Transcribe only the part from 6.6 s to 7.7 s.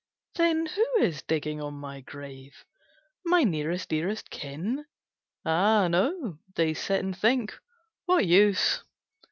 sit and think,